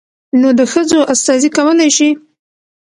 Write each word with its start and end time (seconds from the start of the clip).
نود 0.41 0.59
ښځو 0.71 0.99
استازي 1.13 1.49
کولى 1.55 1.89
شي. 1.97 2.09